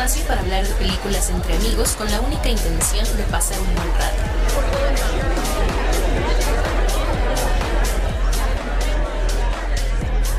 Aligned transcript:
espacio 0.00 0.26
para 0.26 0.40
hablar 0.40 0.66
de 0.66 0.74
películas 0.76 1.28
entre 1.28 1.54
amigos 1.56 1.92
con 1.92 2.10
la 2.10 2.20
única 2.22 2.48
intención 2.48 3.04
de 3.18 3.22
pasar 3.24 3.58
un 3.60 3.66
buen 3.74 3.88
rato. 3.88 4.22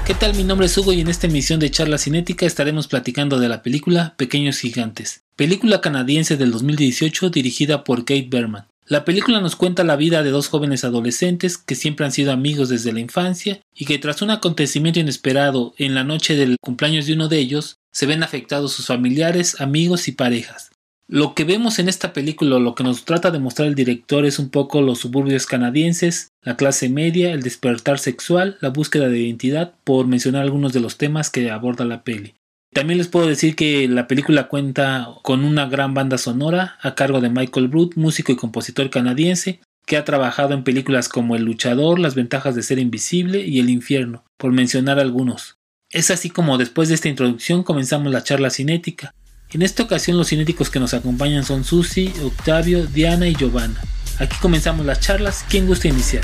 ¿Qué 0.05 0.15
tal? 0.15 0.33
Mi 0.33 0.43
nombre 0.43 0.65
es 0.65 0.75
Hugo 0.77 0.93
y 0.93 1.01
en 1.01 1.09
esta 1.09 1.27
emisión 1.27 1.59
de 1.59 1.69
Charla 1.69 2.00
Cinética 2.00 2.47
estaremos 2.47 2.87
platicando 2.87 3.39
de 3.39 3.50
la 3.50 3.61
película 3.61 4.15
Pequeños 4.18 4.57
Gigantes, 4.57 5.21
película 5.36 5.79
canadiense 5.79 6.37
del 6.37 6.51
2018 6.51 7.29
dirigida 7.29 7.83
por 7.83 8.00
Kate 8.00 8.28
Berman. 8.29 8.65
La 8.87 9.05
película 9.05 9.39
nos 9.41 9.55
cuenta 9.55 9.83
la 9.83 9.96
vida 9.96 10.23
de 10.23 10.32
dos 10.32 10.47
jóvenes 10.47 10.83
adolescentes 10.83 11.57
que 11.59 11.75
siempre 11.75 12.05
han 12.05 12.11
sido 12.11 12.32
amigos 12.32 12.69
desde 12.69 12.91
la 12.91 13.00
infancia 13.00 13.61
y 13.75 13.86
que 13.86 14.00
tras 14.00 14.23
un 14.23 14.32
acontecimiento 14.32 15.00
inesperado 15.00 15.75
en 15.78 15.93
la 15.93 16.04
noche 16.04 16.36
del 16.36 16.57
cumpleaños 16.59 17.05
de 17.05 17.14
uno 17.14 17.29
de 17.29 17.37
ellos, 17.37 17.78
se 17.91 18.05
ven 18.05 18.23
afectados 18.23 18.73
sus 18.73 18.87
familiares, 18.87 19.59
amigos 19.59 20.07
y 20.07 20.13
parejas. 20.13 20.71
Lo 21.07 21.36
que 21.36 21.43
vemos 21.43 21.77
en 21.77 21.89
esta 21.89 22.13
película, 22.13 22.57
lo 22.57 22.73
que 22.73 22.86
nos 22.86 23.04
trata 23.04 23.32
de 23.32 23.39
mostrar 23.39 23.68
el 23.68 23.75
director 23.75 24.25
es 24.25 24.39
un 24.39 24.49
poco 24.49 24.82
los 24.82 24.99
suburbios 24.99 25.45
canadienses, 25.45 26.29
la 26.41 26.55
clase 26.55 26.87
media, 26.87 27.33
el 27.33 27.43
despertar 27.43 27.99
sexual, 27.99 28.57
la 28.61 28.69
búsqueda 28.69 29.09
de 29.09 29.19
identidad, 29.19 29.73
por 29.83 30.07
mencionar 30.07 30.43
algunos 30.43 30.71
de 30.71 30.79
los 30.79 30.97
temas 30.97 31.29
que 31.29 31.51
aborda 31.51 31.83
la 31.83 32.03
peli. 32.03 32.35
También 32.73 32.97
les 32.97 33.09
puedo 33.09 33.27
decir 33.27 33.58
que 33.58 33.89
la 33.89 34.08
película 34.08 34.47
cuenta 34.47 35.09
con 35.21 35.44
una 35.44 35.66
gran 35.66 35.94
banda 35.94 36.17
sonora 36.17 36.77
a 36.81 36.95
cargo 36.95 37.19
de 37.19 37.30
Michael 37.30 37.67
Brut, 37.67 37.95
músico 37.95 38.31
y 38.31 38.38
compositor 38.38 38.89
canadiense, 38.89 39.59
que 39.85 39.97
ha 39.97 40.05
trabajado 40.05 40.53
en 40.53 40.63
películas 40.63 41.09
como 41.09 41.35
El 41.35 41.44
luchador, 41.44 41.99
Las 41.99 42.16
ventajas 42.16 42.55
de 42.55 42.63
ser 42.63 42.80
invisible 42.80 43.45
y 43.45 43.59
El 43.59 43.69
infierno, 43.69 44.23
por 44.38 44.53
mencionar 44.53 44.99
algunos. 44.99 45.58
Es 45.91 46.09
así 46.09 46.29
como 46.29 46.57
después 46.57 46.88
de 46.88 46.95
esta 46.95 47.09
introducción 47.09 47.63
comenzamos 47.63 48.13
la 48.13 48.23
charla 48.23 48.49
cinética. 48.49 49.13
En 49.49 49.61
esta 49.61 49.83
ocasión 49.83 50.17
los 50.17 50.29
cinéticos 50.29 50.69
que 50.69 50.79
nos 50.79 50.93
acompañan 50.93 51.43
son 51.43 51.66
Susi, 51.66 52.13
Octavio, 52.23 52.88
Diana 52.88 53.27
y 53.27 53.35
Giovanna. 53.35 53.81
Aquí 54.17 54.38
comenzamos 54.41 54.85
las 54.85 55.01
charlas. 55.01 55.43
¿Quién 55.49 55.67
gusta 55.67 55.89
iniciar? 55.89 56.23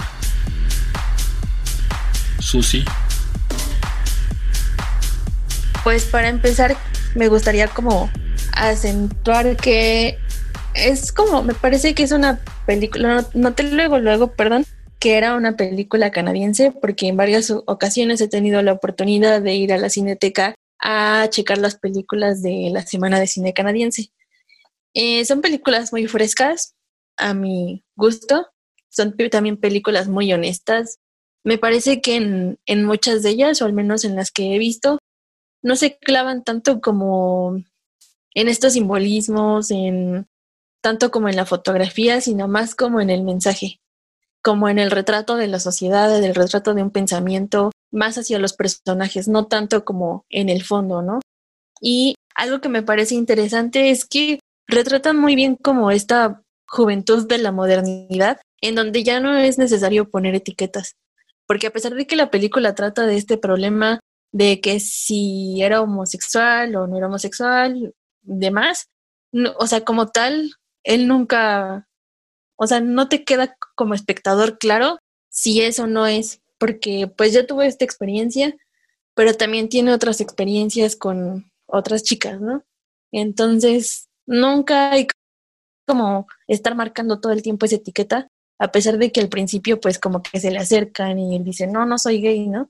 Susi. 2.39 2.85
Pues 5.83 6.05
para 6.05 6.29
empezar, 6.29 6.77
me 7.15 7.27
gustaría 7.27 7.67
como 7.67 8.09
acentuar 8.53 9.57
que 9.57 10.17
es 10.75 11.11
como, 11.11 11.43
me 11.43 11.53
parece 11.53 11.93
que 11.93 12.03
es 12.03 12.13
una 12.13 12.39
película, 12.65 13.25
no, 13.33 13.53
te 13.53 13.63
luego, 13.63 13.99
luego, 13.99 14.31
perdón, 14.31 14.65
que 14.99 15.17
era 15.17 15.35
una 15.35 15.55
película 15.55 16.11
canadiense, 16.11 16.71
porque 16.71 17.07
en 17.07 17.17
varias 17.17 17.51
ocasiones 17.51 18.21
he 18.21 18.27
tenido 18.27 18.61
la 18.61 18.73
oportunidad 18.73 19.41
de 19.41 19.55
ir 19.55 19.73
a 19.73 19.77
la 19.77 19.89
cineteca 19.89 20.55
a 20.79 21.27
checar 21.29 21.57
las 21.57 21.75
películas 21.75 22.41
de 22.41 22.69
la 22.71 22.81
Semana 22.83 23.19
de 23.19 23.27
Cine 23.27 23.53
Canadiense. 23.53 24.11
Eh, 24.93 25.25
son 25.25 25.41
películas 25.41 25.91
muy 25.91 26.07
frescas, 26.07 26.73
a 27.17 27.33
mi 27.33 27.83
gusto, 27.95 28.47
son 28.89 29.15
también 29.31 29.57
películas 29.57 30.07
muy 30.07 30.31
honestas. 30.33 30.99
Me 31.43 31.57
parece 31.57 32.01
que 32.01 32.15
en, 32.15 32.59
en 32.65 32.85
muchas 32.85 33.23
de 33.23 33.29
ellas, 33.29 33.61
o 33.61 33.65
al 33.65 33.73
menos 33.73 34.05
en 34.05 34.15
las 34.15 34.31
que 34.31 34.55
he 34.55 34.57
visto, 34.57 34.99
no 35.61 35.75
se 35.75 35.97
clavan 35.97 36.43
tanto 36.43 36.81
como 36.81 37.61
en 38.33 38.47
estos 38.47 38.73
simbolismos, 38.73 39.71
en 39.71 40.27
tanto 40.81 41.11
como 41.11 41.29
en 41.29 41.35
la 41.35 41.45
fotografía, 41.45 42.21
sino 42.21 42.47
más 42.47 42.75
como 42.75 43.01
en 43.01 43.09
el 43.09 43.23
mensaje, 43.23 43.79
como 44.47 44.69
en 44.69 44.79
el 44.79 44.91
retrato 44.91 45.35
de 45.35 45.47
la 45.47 45.59
sociedad, 45.59 46.23
el 46.23 46.33
retrato 46.33 46.73
de 46.73 46.81
un 46.81 46.89
pensamiento, 46.89 47.71
más 47.91 48.17
hacia 48.17 48.39
los 48.39 48.53
personajes, 48.53 49.27
no 49.27 49.47
tanto 49.47 49.83
como 49.83 50.23
en 50.29 50.47
el 50.47 50.63
fondo, 50.63 51.01
¿no? 51.01 51.19
Y 51.81 52.15
algo 52.33 52.61
que 52.61 52.69
me 52.69 52.81
parece 52.81 53.15
interesante 53.15 53.89
es 53.89 54.05
que 54.05 54.39
retratan 54.65 55.19
muy 55.19 55.35
bien 55.35 55.57
como 55.57 55.91
esta 55.91 56.43
juventud 56.65 57.27
de 57.27 57.39
la 57.39 57.51
modernidad, 57.51 58.39
en 58.61 58.75
donde 58.75 59.03
ya 59.03 59.19
no 59.19 59.35
es 59.35 59.57
necesario 59.57 60.09
poner 60.09 60.33
etiquetas, 60.33 60.95
porque 61.45 61.67
a 61.67 61.73
pesar 61.73 61.95
de 61.95 62.07
que 62.07 62.15
la 62.15 62.31
película 62.31 62.73
trata 62.73 63.05
de 63.05 63.17
este 63.17 63.37
problema 63.37 63.99
de 64.31 64.61
que 64.61 64.79
si 64.79 65.61
era 65.61 65.81
homosexual 65.81 66.73
o 66.77 66.87
no 66.87 66.95
era 66.95 67.07
homosexual, 67.07 67.93
demás. 68.21 68.87
o 69.57 69.67
sea, 69.67 69.81
como 69.83 70.07
tal, 70.07 70.53
él 70.85 71.05
nunca, 71.05 71.86
o 72.57 72.67
sea, 72.67 72.81
no 72.81 73.09
te 73.09 73.23
queda 73.23 73.55
como 73.75 73.93
espectador 73.93 74.57
claro 74.57 74.99
si 75.29 75.61
eso 75.61 75.87
no 75.87 76.07
es, 76.07 76.41
porque 76.57 77.07
pues 77.07 77.33
yo 77.33 77.45
tuve 77.45 77.67
esta 77.67 77.85
experiencia, 77.85 78.55
pero 79.13 79.33
también 79.35 79.69
tiene 79.69 79.93
otras 79.93 80.21
experiencias 80.21 80.95
con 80.95 81.51
otras 81.67 82.03
chicas, 82.03 82.41
¿no? 82.41 82.63
Entonces, 83.11 84.09
nunca 84.25 84.91
hay 84.91 85.07
como 85.87 86.27
estar 86.47 86.75
marcando 86.75 87.19
todo 87.19 87.31
el 87.33 87.41
tiempo 87.41 87.65
esa 87.65 87.77
etiqueta, 87.77 88.27
a 88.59 88.71
pesar 88.71 88.97
de 88.97 89.11
que 89.11 89.21
al 89.21 89.29
principio 89.29 89.79
pues 89.79 89.99
como 89.99 90.21
que 90.23 90.39
se 90.39 90.51
le 90.51 90.59
acercan 90.59 91.19
y 91.19 91.35
él 91.35 91.43
dice, 91.43 91.67
no, 91.67 91.85
no 91.85 91.97
soy 91.97 92.21
gay, 92.21 92.47
¿no? 92.47 92.69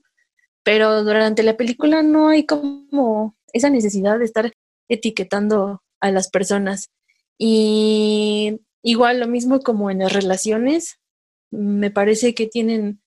pero 0.68 1.02
durante 1.02 1.42
la 1.42 1.56
película 1.56 2.02
no 2.02 2.28
hay 2.28 2.44
como 2.44 3.34
esa 3.54 3.70
necesidad 3.70 4.18
de 4.18 4.26
estar 4.26 4.52
etiquetando 4.90 5.82
a 5.98 6.10
las 6.10 6.28
personas. 6.28 6.90
Y 7.38 8.60
igual 8.82 9.20
lo 9.20 9.26
mismo 9.26 9.60
como 9.60 9.90
en 9.90 10.00
las 10.00 10.12
relaciones, 10.12 11.00
me 11.50 11.90
parece 11.90 12.34
que 12.34 12.46
tienen, 12.46 13.00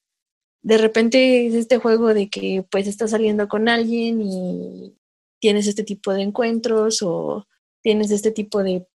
de 0.64 0.78
repente 0.78 1.48
este 1.48 1.78
juego 1.78 2.14
de 2.14 2.30
que 2.30 2.66
pues 2.70 2.88
estás 2.88 3.12
saliendo 3.12 3.48
con 3.48 3.70
alguien 3.70 4.22
y 4.22 4.96
tienes 5.40 5.68
este 5.68 5.84
tipo 5.84 6.14
de 6.14 6.22
encuentros 6.22 7.02
o 7.02 7.48
tienes 7.82 8.12
este 8.12 8.32
tipo 8.32 8.64
de 8.64 8.88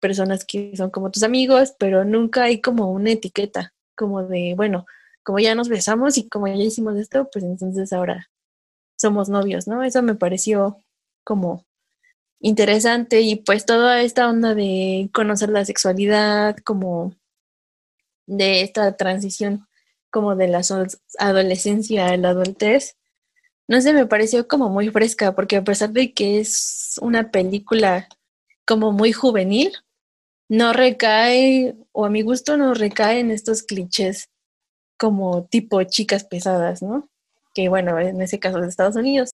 personas 0.00 0.44
que 0.44 0.76
son 0.76 0.90
como 0.90 1.10
tus 1.10 1.22
amigos, 1.22 1.74
pero 1.78 2.04
nunca 2.04 2.44
hay 2.44 2.60
como 2.60 2.90
una 2.90 3.12
etiqueta, 3.12 3.72
como 3.96 4.22
de, 4.24 4.54
bueno, 4.56 4.86
como 5.22 5.38
ya 5.38 5.54
nos 5.54 5.68
besamos 5.68 6.18
y 6.18 6.28
como 6.28 6.46
ya 6.46 6.54
hicimos 6.54 6.96
esto, 6.96 7.28
pues 7.32 7.44
entonces 7.44 7.92
ahora 7.92 8.28
somos 8.96 9.28
novios, 9.28 9.66
¿no? 9.66 9.82
Eso 9.82 10.02
me 10.02 10.14
pareció 10.14 10.76
como 11.24 11.64
interesante 12.44 13.22
y 13.22 13.36
pues 13.36 13.64
toda 13.64 14.02
esta 14.02 14.28
onda 14.28 14.54
de 14.54 15.08
conocer 15.14 15.48
la 15.48 15.64
sexualidad, 15.64 16.58
como 16.58 17.14
de 18.26 18.60
esta 18.60 18.96
transición 18.98 19.66
como 20.10 20.36
de 20.36 20.48
la 20.48 20.60
adolescencia 21.18 22.08
a 22.08 22.16
la 22.18 22.28
adultez, 22.28 22.96
no 23.66 23.80
sé, 23.80 23.94
me 23.94 24.06
pareció 24.06 24.46
como 24.46 24.68
muy 24.68 24.90
fresca, 24.90 25.34
porque 25.34 25.56
a 25.56 25.64
pesar 25.64 25.90
de 25.90 26.12
que 26.12 26.38
es 26.38 26.98
una 27.00 27.30
película 27.30 28.08
como 28.66 28.92
muy 28.92 29.12
juvenil, 29.12 29.72
no 30.50 30.74
recae, 30.74 31.74
o 31.92 32.04
a 32.04 32.10
mi 32.10 32.20
gusto 32.20 32.58
no 32.58 32.74
recae 32.74 33.20
en 33.20 33.30
estos 33.30 33.62
clichés 33.62 34.28
como 34.98 35.46
tipo 35.46 35.82
chicas 35.84 36.24
pesadas, 36.24 36.82
¿no? 36.82 37.08
Que 37.54 37.70
bueno, 37.70 37.98
en 37.98 38.20
ese 38.20 38.38
caso 38.38 38.60
de 38.60 38.68
Estados 38.68 38.96
Unidos, 38.96 39.30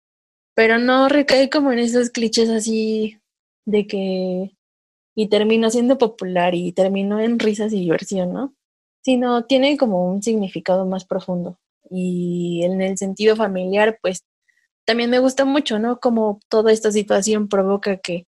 pero 0.54 0.78
no 0.78 1.08
recae 1.08 1.50
como 1.50 1.72
en 1.72 1.78
esos 1.78 2.10
clichés 2.10 2.48
así 2.50 3.18
de 3.66 3.86
que 3.86 4.56
y 5.14 5.28
terminó 5.28 5.70
siendo 5.70 5.98
popular 5.98 6.54
y 6.54 6.72
terminó 6.72 7.20
en 7.20 7.38
risas 7.38 7.72
y 7.72 7.80
diversión, 7.80 8.32
¿no? 8.32 8.54
Sino 9.04 9.44
tiene 9.44 9.76
como 9.76 10.10
un 10.10 10.22
significado 10.22 10.86
más 10.86 11.04
profundo. 11.04 11.58
Y 11.90 12.62
en 12.64 12.80
el 12.80 12.96
sentido 12.96 13.36
familiar, 13.36 13.98
pues 14.00 14.22
también 14.86 15.10
me 15.10 15.18
gusta 15.18 15.44
mucho, 15.44 15.78
¿no? 15.78 16.00
Como 16.00 16.40
toda 16.48 16.72
esta 16.72 16.92
situación 16.92 17.48
provoca 17.48 17.96
que, 17.98 18.26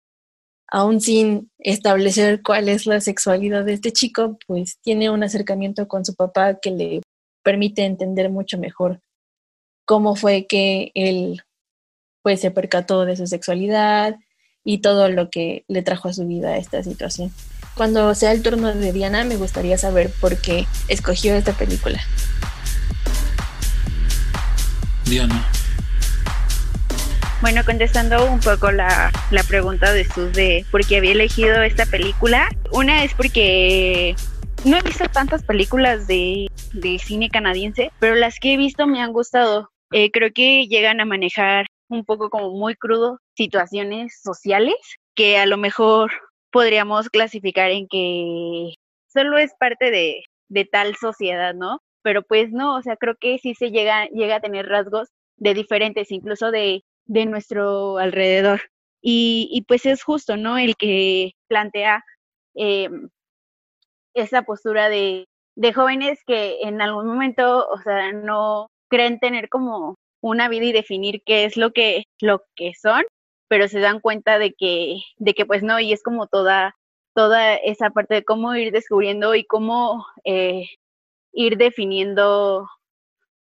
aún 0.69 1.01
sin 1.01 1.51
establecer 1.59 2.43
cuál 2.43 2.69
es 2.69 2.87
la 2.87 3.01
sexualidad 3.01 3.65
de 3.65 3.75
este 3.75 3.93
chico, 3.93 4.39
pues 4.47 4.79
tiene 4.83 5.11
un 5.11 5.23
acercamiento 5.23 5.89
con 5.89 6.05
su 6.05 6.15
papá 6.15 6.59
que 6.61 6.71
le 6.71 7.01
permite 7.43 7.85
entender 7.85 8.31
mucho 8.31 8.59
mejor 8.59 9.01
cómo 9.87 10.17
fue 10.17 10.47
que 10.47 10.91
él 10.95 11.43
pues 12.25 12.41
se 12.41 12.51
percató 12.51 13.05
de 13.05 13.17
su 13.17 13.27
sexualidad 13.27 14.17
y 14.65 14.79
todo 14.79 15.11
lo 15.11 15.29
que 15.29 15.65
le 15.69 15.83
trajo 15.83 16.09
a 16.09 16.15
su 16.15 16.27
vida 16.27 16.57
esta 16.57 16.83
situación. 16.83 17.31
Cuando 17.75 18.15
sea 18.15 18.33
el 18.33 18.43
turno 18.43 18.75
de 18.75 18.93
Diana, 18.93 19.25
me 19.25 19.37
gustaría 19.37 19.77
saber 19.77 20.11
por 20.21 20.39
qué 20.39 20.67
escogió 20.89 21.35
esta 21.35 21.53
película. 21.53 22.01
Diana. 25.05 25.47
Bueno, 27.43 27.63
contestando 27.67 28.25
un 28.31 28.41
poco 28.41 28.73
la, 28.73 29.13
la 29.31 29.43
pregunta 29.43 29.93
de 29.93 30.05
Sus 30.11 30.33
de 30.33 30.65
por 30.71 30.87
qué 30.87 30.97
había 30.97 31.13
elegido 31.13 31.63
esta 31.63 31.85
película, 31.85 32.49
una 32.73 33.05
es 33.05 33.13
porque 33.13 34.17
no 34.65 34.79
he 34.79 34.83
visto 34.83 35.05
tantas 35.11 35.43
películas 35.43 36.07
de, 36.07 36.51
cine 37.05 37.29
canadiense, 37.29 37.91
pero 37.99 38.15
las 38.15 38.41
que 38.41 38.55
he 38.55 38.57
visto 38.57 38.87
me 38.87 39.03
han 39.03 39.13
gustado. 39.13 39.71
Eh, 39.93 40.11
creo 40.11 40.33
que 40.33 40.67
llegan 40.69 41.01
a 41.01 41.05
manejar 41.05 41.67
un 41.95 42.05
poco 42.05 42.31
como 42.31 42.51
muy 42.51 42.75
crudo 42.75 43.21
situaciones 43.37 44.21
sociales 44.23 44.77
que 45.15 45.39
a 45.39 45.47
lo 45.47 45.57
mejor 45.57 46.13
podríamos 46.51 47.09
clasificar 47.09 47.71
en 47.71 47.89
que 47.89 48.75
solo 49.09 49.39
es 49.39 49.53
parte 49.59 49.91
de, 49.91 50.25
de 50.49 50.65
tal 50.65 50.97
sociedad, 50.97 51.55
¿no? 51.55 51.81
Pero 52.03 52.23
pues 52.23 52.53
no, 52.53 52.77
o 52.77 52.83
sea, 52.83 52.97
creo 52.97 53.17
que 53.17 53.39
sí 53.39 53.55
se 53.55 53.71
llega, 53.71 54.07
llega 54.09 54.37
a 54.37 54.41
tener 54.41 54.67
rasgos 54.67 55.09
de 55.37 55.55
diferentes, 55.55 56.11
incluso 56.11 56.51
de, 56.51 56.85
de 57.07 57.27
nuestro 57.27 57.99
alrededor. 57.99 58.61
Y, 59.07 59.65
pues 59.69 59.85
es 59.85 60.03
justo, 60.03 60.37
¿no? 60.39 60.57
El 60.57 60.77
que 60.77 61.33
plantea 61.49 62.03
eh, 62.55 62.89
esa 64.15 64.43
postura 64.43 64.89
de, 64.89 65.27
de 65.57 65.73
jóvenes 65.73 66.21
que 66.27 66.61
en 66.63 66.81
algún 66.81 67.07
momento, 67.07 67.69
o 67.69 67.79
sea, 67.83 68.13
no 68.13 68.69
creen 68.89 69.19
tener 69.19 69.49
como 69.49 69.97
una 70.25 70.49
vida 70.49 70.65
y 70.65 70.73
definir 70.73 71.23
qué 71.27 71.45
es 71.45 71.59
lo 71.59 71.73
que, 71.73 72.05
lo 72.21 72.43
que 72.57 72.73
son, 72.81 73.05
pero 73.47 73.69
se 73.69 73.79
dan 73.81 74.01
cuenta 74.01 74.39
de 74.39 74.55
que, 74.55 74.97
de 75.19 75.35
que 75.35 75.45
pues 75.45 75.63
no, 75.63 75.79
y 75.81 75.93
es 75.93 76.03
como 76.03 76.27
toda, 76.29 76.75
toda 77.15 77.57
esa 77.57 77.91
parte 77.91 78.15
de 78.15 78.25
cómo 78.25 78.55
ir 78.55 78.73
descubriendo 78.73 79.35
y 79.35 79.45
cómo 79.45 80.07
eh, 80.25 80.65
ir 81.33 81.59
definiendo, 81.59 82.67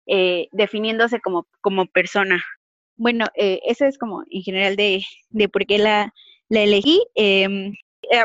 eh, 0.06 0.48
definiéndose 0.52 1.20
como, 1.20 1.46
como 1.60 1.84
persona. 1.84 2.42
Bueno, 2.96 3.26
eh, 3.34 3.60
eso 3.66 3.84
es 3.84 3.98
como 3.98 4.24
en 4.30 4.42
general 4.42 4.74
de, 4.74 5.04
de 5.28 5.48
por 5.50 5.66
qué 5.66 5.76
la, 5.76 6.14
la 6.48 6.60
elegí. 6.62 7.04
Em, 7.14 7.74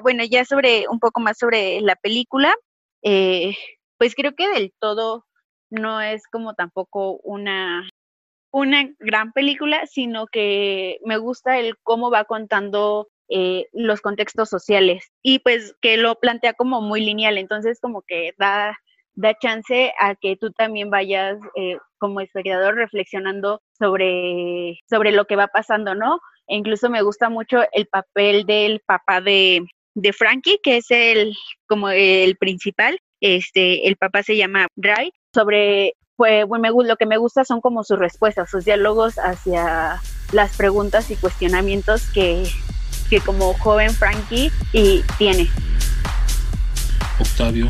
bueno, 0.04 0.24
ya 0.24 0.46
sobre 0.46 0.88
un 0.88 1.02
poco 1.02 1.20
más 1.20 1.38
sobre 1.38 1.82
la 1.82 1.98
película, 1.98 2.56
pues 3.02 4.16
creo 4.16 4.36
que 4.36 4.48
del 4.48 4.74
todo 4.80 5.26
no 5.70 6.02
es 6.02 6.24
como 6.32 6.54
tampoco 6.54 7.18
una, 7.24 7.88
una 8.58 8.90
gran 8.98 9.34
película, 9.34 9.86
sino 9.86 10.26
que 10.26 10.98
me 11.06 11.18
gusta 11.18 11.60
el 11.60 11.76
cómo 11.84 12.10
va 12.10 12.24
contando 12.24 13.08
eh, 13.30 13.68
los 13.72 14.02
contextos 14.02 14.50
sociales 14.50 15.12
y 15.22 15.40
pues 15.40 15.76
que 15.80 15.96
lo 15.98 16.16
plantea 16.16 16.54
como 16.54 16.82
muy 16.82 17.02
lineal, 17.02 17.38
entonces 17.38 17.80
como 17.80 18.02
que 18.02 18.34
da, 18.40 18.76
da 19.14 19.38
chance 19.40 19.94
a 20.00 20.16
que 20.16 20.38
tú 20.38 20.52
también 20.52 20.90
vayas 20.90 21.38
eh, 21.56 21.78
como 22.00 22.20
espectador 22.20 22.74
reflexionando 22.74 23.62
sobre, 23.78 24.80
sobre 24.90 25.12
lo 25.12 25.26
que 25.26 25.36
va 25.36 25.48
pasando, 25.48 25.94
¿no? 25.94 26.20
E 26.48 26.56
incluso 26.56 26.90
me 26.90 27.04
gusta 27.04 27.30
mucho 27.30 27.62
el 27.74 27.86
papel 27.86 28.46
del 28.46 28.80
papá 28.80 29.22
de, 29.22 29.62
de 29.94 30.14
Frankie, 30.14 30.60
que 30.64 30.78
es 30.78 30.90
el 30.90 31.36
como 31.68 31.90
el 31.90 32.38
principal, 32.38 32.98
este, 33.22 33.88
el 33.88 33.98
papá 33.98 34.24
se 34.24 34.36
llama 34.36 34.68
Ray, 34.78 35.12
sobre, 35.34 35.94
pues, 36.18 36.46
bueno, 36.48 36.64
me, 36.64 36.88
lo 36.88 36.98
que 36.98 37.06
me 37.06 37.18
gusta 37.18 37.46
son 37.46 37.62
como 37.62 37.84
sus 37.84 38.00
respuestas, 38.00 38.50
sus 38.50 38.66
diálogos 38.66 39.16
hacia 39.20 40.02
las 40.34 40.58
preguntas 40.58 41.10
y 41.12 41.16
cuestionamientos 41.16 42.08
que, 42.14 42.44
que 43.10 43.22
como 43.22 43.54
joven 43.54 43.92
Frankie 43.92 44.52
y 44.74 45.04
tiene. 45.18 45.50
Octavio. 47.20 47.70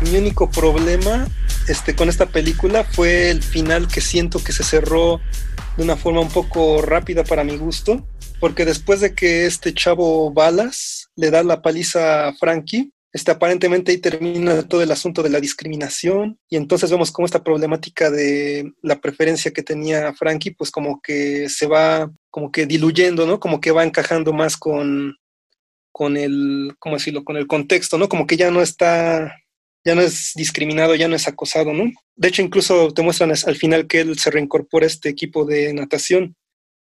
Mi 0.00 0.16
único 0.16 0.50
problema 0.50 1.26
este, 1.68 1.94
con 1.94 2.08
esta 2.08 2.26
película 2.26 2.84
fue 2.84 3.30
el 3.30 3.42
final 3.42 3.86
que 3.86 4.00
siento 4.00 4.42
que 4.42 4.52
se 4.52 4.64
cerró 4.64 5.20
de 5.76 5.84
una 5.84 5.96
forma 5.96 6.20
un 6.20 6.30
poco 6.30 6.82
rápida 6.82 7.22
para 7.22 7.44
mi 7.44 7.56
gusto, 7.56 8.04
porque 8.40 8.64
después 8.64 9.00
de 9.00 9.14
que 9.14 9.46
este 9.46 9.72
chavo 9.72 10.32
Balas 10.32 11.10
le 11.14 11.30
da 11.30 11.44
la 11.44 11.62
paliza 11.62 12.28
a 12.28 12.34
Frankie, 12.34 12.92
este, 13.12 13.32
aparentemente 13.32 13.90
ahí 13.90 13.98
termina 13.98 14.62
todo 14.62 14.82
el 14.82 14.92
asunto 14.92 15.22
de 15.22 15.30
la 15.30 15.40
discriminación 15.40 16.38
y 16.48 16.56
entonces 16.56 16.90
vemos 16.90 17.10
cómo 17.10 17.26
esta 17.26 17.42
problemática 17.42 18.10
de 18.10 18.72
la 18.82 19.00
preferencia 19.00 19.50
que 19.50 19.64
tenía 19.64 20.12
Frankie 20.14 20.52
pues 20.52 20.70
como 20.70 21.00
que 21.00 21.48
se 21.48 21.66
va 21.66 22.10
como 22.30 22.52
que 22.52 22.66
diluyendo, 22.66 23.26
¿no? 23.26 23.40
Como 23.40 23.60
que 23.60 23.72
va 23.72 23.84
encajando 23.84 24.32
más 24.32 24.56
con, 24.56 25.16
con 25.90 26.16
el, 26.16 26.74
¿cómo 26.78 26.96
decirlo? 26.96 27.24
Con 27.24 27.36
el 27.36 27.48
contexto, 27.48 27.98
¿no? 27.98 28.08
Como 28.08 28.26
que 28.26 28.36
ya 28.36 28.52
no 28.52 28.62
está, 28.62 29.36
ya 29.84 29.96
no 29.96 30.02
es 30.02 30.32
discriminado, 30.36 30.94
ya 30.94 31.08
no 31.08 31.16
es 31.16 31.26
acosado, 31.26 31.72
¿no? 31.72 31.90
De 32.14 32.28
hecho, 32.28 32.42
incluso 32.42 32.92
te 32.92 33.02
muestran 33.02 33.32
al 33.32 33.56
final 33.56 33.88
que 33.88 34.00
él 34.00 34.18
se 34.18 34.30
reincorpora 34.30 34.86
a 34.86 34.86
este 34.86 35.08
equipo 35.08 35.44
de 35.44 35.74
natación 35.74 36.36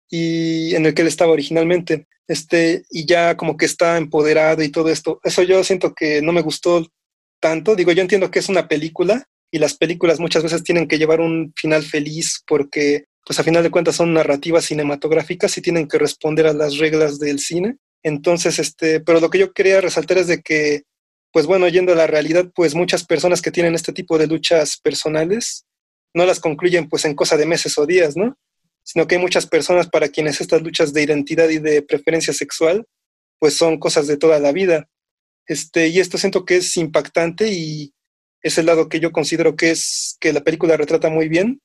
y 0.09 0.75
en 0.75 0.85
el 0.85 0.93
que 0.93 1.03
él 1.03 1.07
estaba 1.07 1.31
originalmente, 1.31 2.07
este, 2.29 2.85
y 2.91 3.07
ya 3.07 3.35
como 3.35 3.57
que 3.57 3.65
está 3.65 3.97
empoderado 3.97 4.61
y 4.61 4.69
todo 4.69 4.89
esto. 4.89 5.19
Eso 5.23 5.41
yo 5.41 5.63
siento 5.63 5.95
que 5.95 6.21
no 6.21 6.31
me 6.31 6.43
gustó 6.43 6.87
tanto. 7.41 7.75
Digo, 7.75 7.91
yo 7.91 8.03
entiendo 8.03 8.29
que 8.29 8.37
es 8.37 8.49
una 8.49 8.67
película 8.67 9.27
y 9.51 9.57
las 9.57 9.73
películas 9.73 10.19
muchas 10.19 10.43
veces 10.43 10.63
tienen 10.63 10.87
que 10.87 10.99
llevar 10.99 11.21
un 11.21 11.51
final 11.55 11.81
feliz 11.83 12.43
porque, 12.45 13.05
pues 13.25 13.39
a 13.39 13.43
final 13.43 13.63
de 13.63 13.71
cuentas 13.71 13.95
son 13.95 14.13
narrativas 14.13 14.65
cinematográficas 14.65 15.57
y 15.57 15.61
tienen 15.61 15.87
que 15.87 15.97
responder 15.97 16.45
a 16.45 16.53
las 16.53 16.77
reglas 16.77 17.17
del 17.17 17.39
cine. 17.39 17.77
Entonces, 18.03 18.59
este, 18.59 18.99
pero 18.99 19.19
lo 19.19 19.31
que 19.31 19.39
yo 19.39 19.51
quería 19.51 19.81
resaltar 19.81 20.19
es 20.19 20.27
de 20.27 20.41
que, 20.43 20.83
pues 21.33 21.47
bueno, 21.47 21.67
yendo 21.67 21.93
a 21.93 21.95
la 21.95 22.05
realidad, 22.05 22.51
pues 22.53 22.75
muchas 22.75 23.05
personas 23.05 23.41
que 23.41 23.51
tienen 23.51 23.73
este 23.73 23.91
tipo 23.91 24.19
de 24.19 24.27
luchas 24.27 24.77
personales 24.77 25.65
no 26.13 26.27
las 26.27 26.39
concluyen 26.39 26.89
pues 26.89 27.05
en 27.05 27.15
cosa 27.15 27.37
de 27.37 27.47
meses 27.47 27.75
o 27.79 27.87
días, 27.87 28.15
¿no? 28.15 28.37
Sino 28.91 29.05
que 29.05 29.15
hay 29.15 29.21
muchas 29.21 29.45
personas 29.45 29.87
para 29.87 30.09
quienes 30.09 30.41
estas 30.41 30.63
luchas 30.63 30.93
de 30.93 31.03
identidad 31.03 31.47
y 31.49 31.59
de 31.59 31.83
preferencia 31.83 32.33
sexual 32.33 32.87
pues 33.37 33.53
son 33.53 33.77
cosas 33.77 34.07
de 34.07 34.17
toda 34.17 34.39
la 34.39 34.51
vida. 34.51 34.89
Este, 35.45 35.89
y 35.89 35.99
esto 35.99 36.17
siento 36.17 36.43
que 36.43 36.57
es 36.57 36.75
impactante 36.75 37.49
y 37.51 37.93
es 38.41 38.57
el 38.57 38.65
lado 38.65 38.89
que 38.89 38.99
yo 38.99 39.11
considero 39.11 39.55
que 39.55 39.69
es 39.69 40.17
que 40.19 40.33
la 40.33 40.43
película 40.43 40.75
retrata 40.75 41.11
muy 41.11 41.29
bien, 41.29 41.61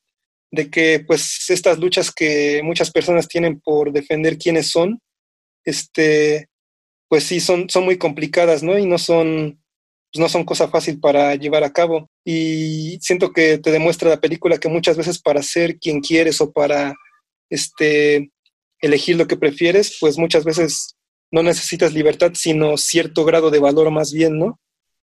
de 0.50 0.70
que 0.70 1.02
pues 1.06 1.48
estas 1.48 1.78
luchas 1.78 2.12
que 2.12 2.60
muchas 2.62 2.90
personas 2.90 3.26
tienen 3.26 3.58
por 3.58 3.90
defender 3.90 4.36
quiénes 4.36 4.66
son, 4.66 5.00
este, 5.64 6.50
pues 7.08 7.24
sí 7.24 7.40
son, 7.40 7.70
son 7.70 7.86
muy 7.86 7.96
complicadas, 7.96 8.62
¿no? 8.62 8.78
Y 8.78 8.84
no 8.84 8.98
son, 8.98 9.62
pues 10.12 10.20
no 10.20 10.28
son 10.28 10.44
cosa 10.44 10.68
fácil 10.68 11.00
para 11.00 11.34
llevar 11.36 11.64
a 11.64 11.72
cabo. 11.72 12.10
Y 12.22 12.98
siento 13.00 13.32
que 13.32 13.56
te 13.56 13.72
demuestra 13.72 14.10
la 14.10 14.20
película 14.20 14.58
que 14.58 14.68
muchas 14.68 14.98
veces 14.98 15.18
para 15.18 15.42
ser 15.42 15.78
quien 15.78 16.00
quieres 16.02 16.40
o 16.42 16.52
para 16.52 16.94
este, 17.54 18.32
elegir 18.80 19.16
lo 19.16 19.26
que 19.26 19.36
prefieres, 19.36 19.96
pues 20.00 20.18
muchas 20.18 20.44
veces 20.44 20.96
no 21.30 21.42
necesitas 21.42 21.92
libertad, 21.92 22.32
sino 22.34 22.76
cierto 22.76 23.24
grado 23.24 23.50
de 23.50 23.58
valor 23.58 23.90
más 23.90 24.12
bien, 24.12 24.38
¿no? 24.38 24.60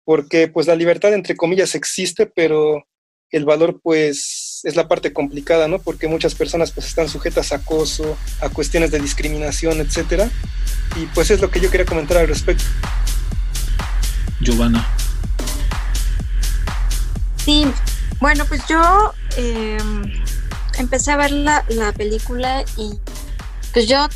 Porque 0.05 0.47
pues 0.47 0.67
la 0.67 0.75
libertad 0.75 1.13
entre 1.13 1.35
comillas 1.35 1.75
existe, 1.75 2.25
pero 2.25 2.85
el 3.31 3.45
valor 3.45 3.79
pues 3.81 4.61
es 4.63 4.75
la 4.75 4.87
parte 4.87 5.11
complicada, 5.11 5.67
¿no? 5.67 5.79
Porque 5.79 6.07
muchas 6.07 6.35
personas 6.35 6.71
pues 6.71 6.87
están 6.87 7.09
sujetas 7.09 7.51
a 7.51 7.57
acoso, 7.57 8.17
a 8.41 8.49
cuestiones 8.49 8.91
de 8.91 8.99
discriminación, 8.99 9.81
etcétera. 9.81 10.29
Y 10.95 11.05
pues 11.07 11.31
es 11.31 11.41
lo 11.41 11.49
que 11.49 11.59
yo 11.59 11.71
quería 11.71 11.85
comentar 11.85 12.17
al 12.17 12.27
respecto. 12.27 12.63
Giovanna. 14.39 14.87
Sí, 17.43 17.65
bueno, 18.19 18.45
pues 18.45 18.61
yo 18.69 19.13
eh, 19.35 19.77
empecé 20.77 21.11
a 21.11 21.17
ver 21.17 21.31
la, 21.31 21.63
película 21.95 22.63
y 22.77 22.91
pues 23.73 23.87
yo 23.87 24.07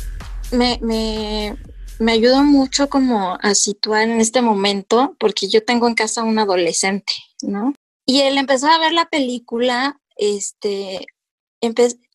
me, 0.52 0.78
me, 0.82 1.56
me 1.98 2.12
ayudó 2.12 2.42
mucho 2.44 2.88
como 2.88 3.38
a 3.40 3.54
situar 3.54 4.08
en 4.08 4.20
este 4.20 4.42
momento, 4.42 5.16
porque 5.18 5.48
yo 5.48 5.64
tengo 5.64 5.88
en 5.88 5.94
casa 5.94 6.22
un 6.22 6.38
adolescente, 6.38 7.12
¿no? 7.42 7.74
Y 8.06 8.20
él 8.20 8.38
empezó 8.38 8.68
a 8.68 8.78
ver 8.78 8.92
la 8.92 9.06
película, 9.06 10.00
este, 10.16 11.06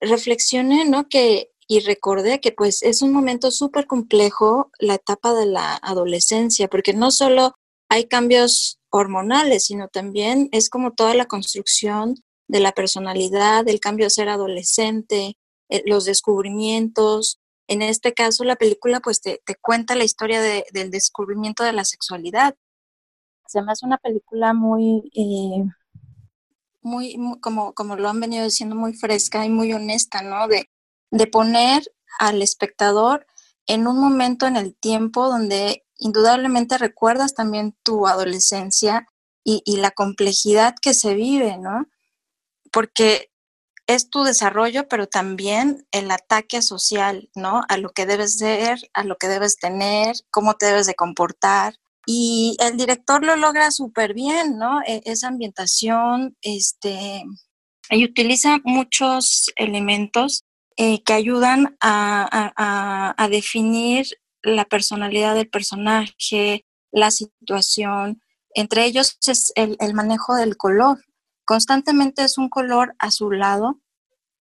reflexioné, 0.01 0.85
¿no? 0.85 1.07
Que, 1.07 1.51
y 1.67 1.79
recordé 1.81 2.39
que 2.39 2.51
pues 2.51 2.83
es 2.83 3.01
un 3.01 3.13
momento 3.13 3.51
súper 3.51 3.87
complejo 3.87 4.71
la 4.79 4.95
etapa 4.95 5.33
de 5.33 5.45
la 5.45 5.75
adolescencia, 5.75 6.67
porque 6.67 6.93
no 6.93 7.11
solo 7.11 7.53
hay 7.89 8.05
cambios 8.05 8.79
hormonales, 8.89 9.65
sino 9.65 9.87
también 9.87 10.49
es 10.51 10.69
como 10.69 10.91
toda 10.91 11.13
la 11.13 11.25
construcción 11.25 12.15
de 12.47 12.59
la 12.59 12.71
personalidad, 12.71 13.65
del 13.65 13.79
cambio 13.79 14.07
a 14.07 14.11
ser 14.11 14.29
adolescente, 14.29 15.37
eh, 15.69 15.83
los 15.85 16.05
descubrimientos. 16.05 17.39
En 17.67 17.81
este 17.81 18.13
caso, 18.13 18.43
la 18.43 18.55
película 18.55 18.99
pues 18.99 19.21
te, 19.21 19.41
cuenta 19.61 19.95
la 19.95 20.03
historia 20.03 20.41
del 20.41 20.91
descubrimiento 20.91 21.63
de 21.63 21.73
la 21.73 21.85
sexualidad. 21.85 22.55
Se 23.47 23.61
me 23.61 23.73
una 23.83 23.97
película 23.97 24.53
muy, 24.53 25.11
eh, 25.15 25.63
muy, 26.81 27.17
como, 27.41 27.73
como 27.73 27.95
lo 27.95 28.09
han 28.09 28.19
venido 28.19 28.43
diciendo, 28.43 28.75
muy 28.75 28.93
fresca 28.93 29.45
y 29.45 29.49
muy 29.49 29.73
honesta, 29.73 30.21
¿no? 30.21 30.47
De, 30.47 30.69
de 31.11 31.27
poner 31.27 31.83
al 32.19 32.41
espectador 32.41 33.25
en 33.65 33.87
un 33.87 33.99
momento 33.99 34.45
en 34.45 34.57
el 34.57 34.75
tiempo 34.75 35.27
donde 35.27 35.85
indudablemente 35.97 36.77
recuerdas 36.77 37.33
también 37.33 37.75
tu 37.83 38.07
adolescencia 38.07 39.07
y, 39.43 39.61
y 39.65 39.77
la 39.77 39.91
complejidad 39.91 40.75
que 40.81 40.93
se 40.93 41.13
vive, 41.13 41.57
¿no? 41.57 41.87
Porque 42.73 43.29
es 43.87 44.09
tu 44.09 44.23
desarrollo, 44.23 44.87
pero 44.87 45.07
también 45.07 45.85
el 45.91 46.09
ataque 46.11 46.61
social, 46.61 47.29
¿no? 47.35 47.61
A 47.69 47.77
lo 47.77 47.89
que 47.89 48.05
debes 48.05 48.37
ser, 48.37 48.79
a 48.93 49.03
lo 49.03 49.17
que 49.17 49.27
debes 49.27 49.57
tener, 49.57 50.15
cómo 50.31 50.55
te 50.55 50.65
debes 50.65 50.87
de 50.87 50.95
comportar. 50.95 51.75
Y 52.05 52.57
el 52.59 52.75
director 52.77 53.23
lo 53.23 53.35
logra 53.35 53.71
súper 53.71 54.13
bien, 54.13 54.57
¿no? 54.57 54.81
E, 54.87 55.01
esa 55.05 55.27
ambientación, 55.27 56.35
este, 56.41 57.23
y 57.89 58.05
utiliza 58.05 58.59
muchos 58.63 59.51
elementos 59.55 60.43
eh, 60.77 61.03
que 61.03 61.13
ayudan 61.13 61.77
a, 61.81 63.27
definir 63.29 64.05
la 64.41 64.65
personalidad 64.65 65.35
del 65.35 65.49
personaje, 65.49 66.65
la 66.91 67.11
situación. 67.11 68.21
Entre 68.53 68.85
ellos 68.85 69.17
es 69.27 69.51
el 69.55 69.93
manejo 69.93 70.35
del 70.35 70.57
color, 70.57 70.99
constantemente 71.45 72.23
es 72.23 72.37
un 72.37 72.49
color 72.49 72.95
azulado, 72.99 73.79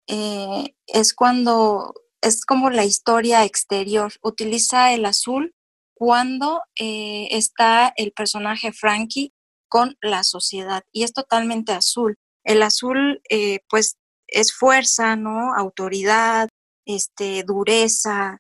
eh, 0.08 0.74
es 0.86 1.14
cuando 1.14 1.94
es 2.22 2.44
como 2.44 2.70
la 2.70 2.84
historia 2.84 3.44
exterior. 3.44 4.12
Utiliza 4.22 4.92
el 4.92 5.04
azul 5.04 5.54
cuando 5.94 6.62
eh, 6.78 7.28
está 7.30 7.92
el 7.96 8.12
personaje 8.12 8.72
Frankie 8.72 9.32
con 9.68 9.96
la 10.00 10.24
sociedad 10.24 10.82
y 10.92 11.04
es 11.04 11.12
totalmente 11.12 11.72
azul. 11.72 12.16
El 12.44 12.62
azul, 12.62 13.20
eh, 13.30 13.60
pues, 13.68 13.96
es 14.28 14.52
fuerza, 14.52 15.16
¿no? 15.16 15.54
Autoridad, 15.54 16.48
este, 16.84 17.42
dureza. 17.44 18.38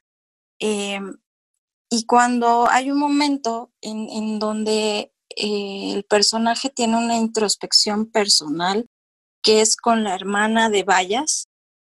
Em, 0.58 1.16
y 1.90 2.06
cuando 2.06 2.68
hay 2.70 2.90
un 2.90 2.98
momento 2.98 3.72
en, 3.80 4.38
donde 4.38 5.12
eh, 5.36 5.92
el 5.94 6.04
personaje 6.04 6.70
tiene 6.70 6.96
una 6.96 7.16
introspección 7.16 8.06
personal, 8.10 8.86
que 9.42 9.60
es 9.60 9.76
con 9.76 10.02
la 10.02 10.14
hermana 10.14 10.70
de 10.70 10.82
Vallas, 10.82 11.48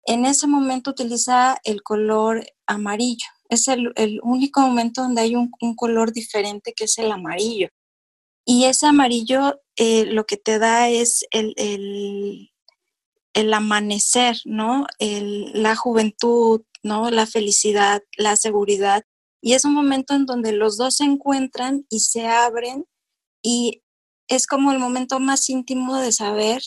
en 0.06 0.26
ese 0.26 0.48
momento 0.48 0.92
utiliza 0.92 1.58
el 1.64 1.84
color 1.84 2.46
amarillo. 2.66 3.28
Es 3.50 3.68
el, 3.68 3.92
único 4.24 4.62
momento 4.62 5.02
donde 5.02 5.22
hay 5.22 5.36
un, 5.36 5.52
color 5.76 6.14
diferente 6.14 6.74
que 6.76 6.86
es 6.86 6.98
el 6.98 7.12
amarillo. 7.12 7.70
Y 8.46 8.66
ese 8.66 8.88
amarillo 8.88 9.60
eh, 9.76 10.06
lo 10.06 10.26
que 10.26 10.38
te 10.38 10.58
da 10.58 10.90
es 10.90 11.26
el, 11.32 11.54
el, 11.58 13.54
amanecer, 13.54 14.38
¿no? 14.46 14.86
la 15.00 15.76
juventud, 15.76 16.62
¿no? 16.84 17.12
La 17.12 17.28
felicidad, 17.28 18.02
la 18.18 18.36
seguridad. 18.36 19.04
Y 19.42 19.54
es 19.54 19.66
un 19.66 19.74
momento 19.74 20.14
en 20.14 20.26
donde 20.26 20.54
los 20.54 20.78
dos 20.78 20.96
se 20.98 21.04
encuentran 21.04 21.86
y 21.90 22.00
se 22.00 22.28
abren 22.28 22.86
y 23.42 23.84
es 24.28 24.48
como 24.48 24.72
el 24.72 24.80
momento 24.80 25.20
más 25.20 25.50
íntimo 25.50 25.98
de 25.98 26.12
saber 26.12 26.62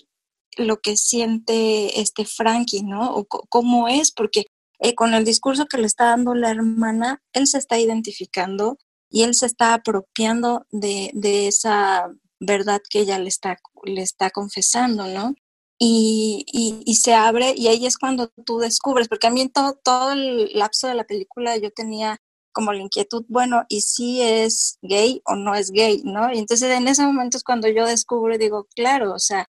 lo 0.57 0.81
que 0.81 0.97
siente 0.97 2.00
este 2.00 2.25
Frankie, 2.25 2.83
¿no? 2.83 3.14
O 3.14 3.25
cómo 3.25 3.88
es, 3.88 4.12
porque 4.12 4.47
eh, 4.81 4.95
con 4.95 5.14
el 5.14 5.25
discurso 5.25 5.66
que 5.66 5.78
le 5.78 5.87
está 5.87 6.07
dando 6.07 6.35
la 6.35 6.50
hermana, 6.50 7.23
él 7.33 7.47
se 7.47 7.59
está 7.59 7.78
identificando 7.78 8.78
y 9.11 9.23
él 9.23 9.35
se 9.35 9.47
está 9.47 9.75
apropiando 9.75 10.66
de, 10.71 11.12
esa 11.47 12.11
verdad 12.40 12.81
que 12.90 13.00
ella 13.00 13.19
le 13.19 13.28
está, 13.28 13.59
le 13.85 14.02
está 14.02 14.31
confesando, 14.31 15.07
¿no? 15.07 15.35
Y, 15.78 16.45
y, 16.87 16.95
se 16.95 17.14
abre 17.14 17.52
y 17.57 17.66
ahí 17.66 17.85
es 17.85 17.99
cuando 17.99 18.28
tú 18.45 18.59
descubres, 18.59 19.09
porque 19.09 19.26
a 19.26 19.31
mí 19.31 19.49
todo, 19.49 19.78
todo 19.83 20.12
el 20.12 20.50
lapso 20.54 20.87
de 20.87 20.95
la 20.95 21.04
película 21.04 21.57
yo 21.57 21.71
tenía 21.73 22.21
como 22.54 22.73
la 22.73 22.80
inquietud, 22.80 23.25
bueno, 23.28 23.64
¿y 23.68 23.82
si 23.82 24.23
es 24.23 24.78
gay 24.80 25.20
o 25.26 25.34
no 25.37 25.54
es 25.54 25.70
gay, 25.73 26.02
no? 26.04 26.32
Y 26.32 26.38
entonces 26.38 26.70
en 26.70 26.88
ese 26.88 27.04
momento 27.04 27.37
es 27.37 27.44
cuando 27.44 27.68
yo 27.68 27.87
descubro 27.87 28.34
y 28.34 28.38
digo, 28.38 28.68
claro, 28.75 29.12
o 29.12 29.18
sea, 29.18 29.46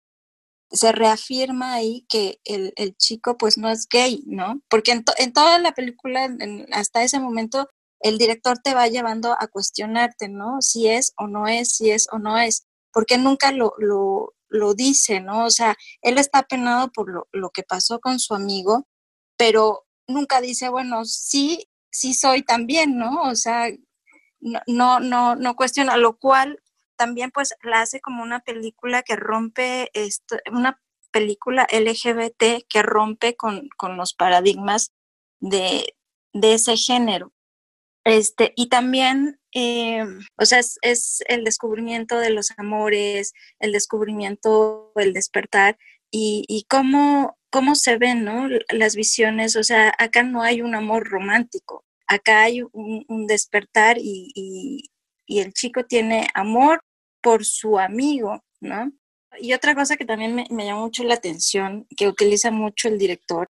se 0.70 0.92
reafirma 0.92 1.74
ahí 1.74 2.06
que 2.08 2.40
el, 2.44 2.72
chico 2.96 3.36
pues 3.36 3.58
no 3.58 3.68
es 3.70 3.86
gay, 3.88 4.22
¿no? 4.26 4.60
Porque 4.68 4.92
en, 4.92 5.32
toda 5.32 5.58
la 5.58 5.72
película, 5.72 6.28
hasta 6.72 7.02
ese 7.02 7.18
momento, 7.18 7.68
el 8.00 8.18
director 8.18 8.58
te 8.58 8.74
va 8.74 8.86
llevando 8.88 9.36
a 9.38 9.48
cuestionarte, 9.48 10.28
¿no? 10.28 10.60
Si 10.60 10.88
es 10.88 11.12
o 11.18 11.26
no 11.26 11.48
es, 11.48 11.76
si 11.76 11.90
es 11.90 12.06
o 12.12 12.18
no 12.18 12.38
es, 12.38 12.66
porque 12.92 13.18
nunca 13.18 13.52
lo, 13.52 13.74
lo, 13.78 14.34
lo 14.48 14.74
dice, 14.74 15.20
¿no? 15.20 15.46
O 15.46 15.50
sea, 15.50 15.76
él 16.02 16.18
está 16.18 16.40
apenado 16.40 16.90
por 16.92 17.10
lo, 17.10 17.28
lo 17.32 17.50
que 17.50 17.62
pasó 17.62 17.98
con 18.00 18.20
su 18.20 18.34
amigo, 18.34 18.86
pero 19.36 19.86
nunca 20.06 20.40
dice, 20.40 20.68
bueno, 20.68 21.04
sí, 21.04 21.69
sí 21.90 22.14
soy 22.14 22.42
también, 22.42 22.96
¿no? 22.96 23.22
O 23.22 23.34
sea, 23.36 23.68
no, 24.40 24.60
no, 24.66 25.00
no, 25.00 25.36
no 25.36 25.56
cuestiona, 25.56 25.96
lo 25.96 26.16
cual 26.16 26.62
también 26.96 27.30
pues 27.30 27.54
la 27.62 27.80
hace 27.80 28.00
como 28.00 28.22
una 28.22 28.40
película 28.40 29.02
que 29.02 29.16
rompe, 29.16 29.90
esto, 29.94 30.36
una 30.52 30.78
película 31.10 31.66
LGBT 31.72 32.66
que 32.68 32.82
rompe 32.82 33.36
con, 33.36 33.70
los 33.96 34.14
paradigmas 34.14 34.92
de, 35.40 35.94
ese 36.34 36.76
género. 36.76 37.32
Este, 38.04 38.52
y 38.56 38.68
también, 38.68 39.40
eh, 39.54 40.04
o 40.36 40.44
sea, 40.44 40.60
es, 40.82 41.22
el 41.26 41.44
descubrimiento 41.44 42.18
de 42.18 42.30
los 42.30 42.50
amores, 42.58 43.32
el 43.58 43.72
descubrimiento, 43.72 44.92
el 44.96 45.12
despertar 45.12 45.78
y, 46.10 46.66
cómo, 46.68 47.38
cómo 47.50 47.74
se 47.74 47.98
ven 47.98 48.24
¿no? 48.24 48.48
las 48.70 48.94
visiones. 48.96 49.56
O 49.56 49.62
sea, 49.62 49.92
acá 49.98 50.22
no 50.22 50.42
hay 50.42 50.62
un 50.62 50.74
amor 50.74 51.08
romántico, 51.08 51.84
acá 52.06 52.42
hay 52.42 52.62
un, 52.72 53.26
despertar 53.26 53.98
y, 54.00 54.84
el 55.26 55.52
chico 55.52 55.84
tiene 55.84 56.26
amor 56.34 56.80
por 57.22 57.44
su 57.44 57.78
amigo, 57.78 58.42
¿no? 58.60 58.90
Y 59.38 59.52
otra 59.52 59.76
cosa 59.76 59.96
que 59.96 60.04
también 60.04 60.34
me, 60.34 60.46
me 60.50 60.64
llamó 60.64 60.82
mucho 60.82 61.04
la 61.04 61.14
atención, 61.14 61.86
que 61.96 62.08
utiliza 62.08 62.50
mucho 62.50 62.88
el 62.88 62.98
director, 62.98 63.46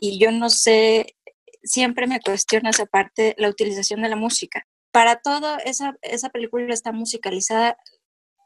y 0.00 0.18
yo 0.18 0.32
no 0.32 0.50
sé, 0.50 1.14
siempre 1.62 2.08
me 2.08 2.20
cuestiona 2.20 2.70
esa 2.70 2.86
parte, 2.86 3.34
la 3.38 3.48
utilización 3.48 4.02
de 4.02 4.08
la 4.08 4.16
música. 4.16 4.66
Para 4.90 5.20
todo, 5.20 5.58
esa, 5.64 5.96
esa 6.02 6.30
película 6.30 6.74
está 6.74 6.90
musicalizada, 6.90 7.76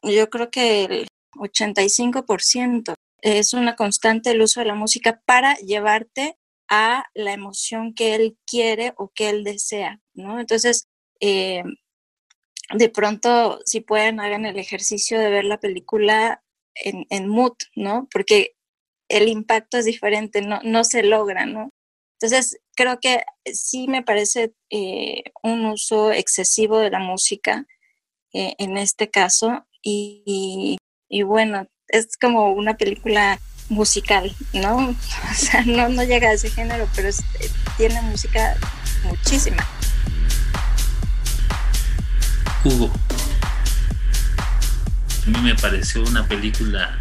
yo 0.03 0.29
creo 0.29 0.51
que 0.51 0.85
el 0.85 1.09
85% 1.37 2.95
es 3.25 3.55
una 3.55 3.75
constante 3.75 4.31
el 4.31 4.43
uso 4.43 4.61
de 4.61 4.67
la 4.67 4.75
música 4.75 5.23
para 5.27 5.55
llevarte 5.57 6.39
a 6.69 7.05
la 7.15 7.33
emoción 7.33 7.95
que 7.95 8.15
él 8.15 8.37
quiere 8.47 8.93
o 8.97 9.11
que 9.15 9.31
él 9.31 9.45
desea, 9.45 10.01
¿no? 10.15 10.41
Entonces, 10.41 10.89
eh, 11.21 11.63
de 12.75 12.89
pronto, 12.89 13.61
si 13.65 13.81
pueden, 13.81 14.21
hagan 14.21 14.47
el 14.47 14.59
ejercicio 14.59 15.19
de 15.19 15.31
ver 15.31 15.45
la 15.45 15.59
película 15.61 16.43
en, 16.75 17.07
en 17.11 17.29
mood, 17.29 17.55
¿no? 17.77 18.09
Porque 18.13 18.55
el 19.09 19.29
impacto 19.29 19.79
es 19.79 19.85
diferente, 19.87 20.43
no, 20.43 20.61
no 20.63 20.85
se 20.85 21.03
logra, 21.03 21.47
¿no? 21.47 21.71
Entonces, 22.21 22.59
creo 22.77 23.01
que 23.01 23.25
sí 23.53 23.89
me 23.89 24.03
parece 24.03 24.55
eh, 24.71 25.25
un 25.43 25.67
uso 25.67 26.13
excesivo 26.13 26.79
de 26.79 26.91
la 26.91 26.99
música 26.99 27.67
eh, 28.33 28.55
en 28.59 28.77
este 28.79 29.11
caso 29.11 29.67
y, 29.83 30.79
y, 31.09 31.23
bueno, 31.23 31.67
es 31.89 32.17
como 32.21 32.53
una 32.53 32.77
película 32.77 33.39
musical, 33.69 34.35
¿no? 34.53 34.91
O 35.31 35.35
sea, 35.35 35.65
no, 35.65 35.89
no 35.89 36.05
llega 36.05 36.29
a 36.29 36.33
ese 36.33 36.51
género, 36.51 36.89
pero 36.95 37.11
tiene 37.77 38.01
música 38.03 38.57
muchísima. 39.05 39.67
Hugo. 42.65 42.91
A 45.27 45.31
mí 45.31 45.39
me 45.43 45.55
pareció 45.55 46.03
una 46.03 46.27
película, 46.29 46.99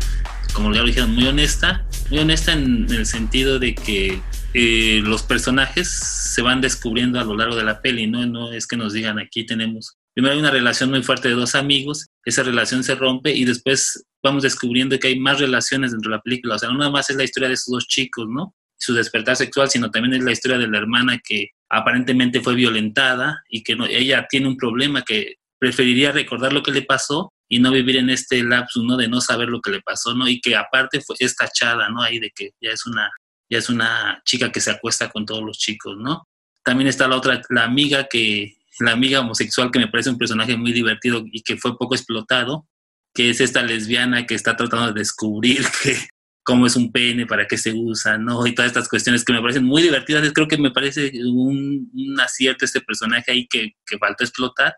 como 0.54 0.74
ya 0.74 0.82
lo 0.82 0.88
dijeron, 0.88 1.14
muy 1.14 1.28
honesta, 1.28 1.86
muy 2.10 2.20
honesta 2.20 2.54
en 2.54 2.88
el 2.90 3.06
sentido 3.06 3.60
de 3.60 3.76
que 3.76 4.22
eh, 4.54 5.02
los 5.04 5.24
personajes 5.24 5.90
se 5.90 6.42
van 6.42 6.62
descubriendo 6.62 7.20
a 7.20 7.24
lo 7.24 7.36
largo 7.36 7.56
de 7.56 7.64
la 7.64 7.82
peli, 7.82 8.08
¿no? 8.08 8.26
No 8.26 8.54
es 8.54 8.68
que 8.68 8.78
nos 8.78 8.94
digan 8.94 9.20
aquí 9.20 9.46
tenemos, 9.46 9.98
primero 10.14 10.34
hay 10.34 10.40
una 10.40 10.52
relación 10.52 10.90
muy 10.90 11.04
fuerte 11.04 11.28
de 11.28 11.36
dos 11.36 11.56
amigos, 11.56 12.08
esa 12.24 12.44
relación 12.44 12.84
se 12.84 12.96
rompe 12.96 13.34
y 13.34 13.46
después 13.46 14.06
vamos 14.24 14.44
descubriendo 14.44 14.98
que 14.98 15.10
hay 15.10 15.20
más 15.20 15.40
relaciones 15.40 15.92
dentro 15.92 16.10
de 16.10 16.18
la 16.18 16.22
película, 16.22 16.56
o 16.56 16.60
sea, 16.60 16.70
no 16.70 16.78
nada 16.78 16.92
más 16.92 17.10
es 17.10 17.18
la 17.18 17.24
historia 17.24 17.50
de 17.50 17.56
esos 17.56 17.72
dos 17.72 17.88
chicos, 17.88 18.26
¿no? 18.30 18.56
Su 18.78 18.94
despertar 18.94 19.36
sexual, 19.36 19.70
sino 19.70 19.92
también 19.92 20.16
es 20.16 20.24
la 20.24 20.32
historia 20.32 20.58
de 20.58 20.68
la 20.68 20.78
hermana 20.78 21.20
que 21.24 21.50
aparentemente 21.70 22.42
fue 22.42 22.56
violentada 22.56 23.44
y 23.50 23.64
que 23.64 23.76
ella 23.90 24.26
tiene 24.30 24.48
un 24.48 24.58
problema 24.58 25.04
que 25.04 25.36
preferiría 25.60 26.12
recordar 26.12 26.54
lo 26.54 26.64
que 26.64 26.72
le 26.72 26.82
pasó 26.82 27.32
y 27.50 27.60
no 27.60 27.72
vivir 27.72 27.98
en 27.98 28.10
este 28.10 28.44
lapsus, 28.44 28.84
¿no? 28.84 28.98
De 28.98 29.08
no 29.08 29.22
saber 29.22 29.50
lo 29.50 29.62
que 29.62 29.72
le 29.72 29.82
pasó, 29.82 30.14
¿no? 30.14 30.28
Y 30.28 30.40
que 30.42 30.56
aparte 30.56 31.02
fue, 31.02 31.16
es 31.20 31.36
tachada, 31.36 31.90
¿no? 31.90 32.02
Ahí 32.02 32.20
de 32.20 32.32
que 32.36 32.52
ya 32.62 32.72
es 32.72 32.86
una, 32.86 33.12
ya 33.50 33.58
es 33.58 33.70
una 33.70 34.22
chica 34.26 34.52
que 34.52 34.62
se 34.62 34.72
acuesta 34.72 35.10
con 35.10 35.26
todos 35.26 35.44
los 35.44 35.58
chicos, 35.58 35.98
¿no? 35.98 36.28
También 36.64 36.88
está 36.88 37.08
la 37.08 37.18
otra, 37.18 37.42
la 37.50 37.64
amiga 37.64 38.08
que, 38.10 38.58
la 38.80 38.92
amiga 38.92 39.20
homosexual 39.20 39.72
que 39.72 39.80
me 39.80 39.88
parece 39.88 40.10
un 40.10 40.18
personaje 40.18 40.58
muy 40.58 40.72
divertido 40.72 41.24
y 41.32 41.42
que 41.44 41.58
fue 41.58 41.78
poco 41.78 41.96
explotado, 41.96 42.68
que 43.14 43.30
es 43.30 43.42
esta 43.42 43.64
lesbiana 43.64 44.26
que 44.26 44.36
está 44.36 44.56
tratando 44.56 44.94
de 44.94 45.00
descubrir 45.00 45.64
que, 45.84 45.98
cómo 46.44 46.68
es 46.68 46.76
un 46.76 46.92
pene, 46.92 47.26
para 47.26 47.48
qué 47.48 47.58
se 47.58 47.74
usa, 47.74 48.18
¿no? 48.18 48.46
Y 48.46 48.54
todas 48.54 48.70
estas 48.70 48.90
cuestiones 48.90 49.24
que 49.24 49.34
me 49.34 49.42
parecen 49.42 49.64
muy 49.64 49.82
divertidas. 49.82 50.32
Creo 50.34 50.48
que 50.48 50.58
me 50.58 50.72
parece 50.72 51.12
un, 51.24 51.90
un 51.94 52.20
acierto 52.20 52.66
este 52.66 52.82
personaje 52.82 53.32
ahí 53.32 53.48
que, 53.48 53.72
que 53.86 53.98
faltó 53.98 54.24
explotar 54.24 54.76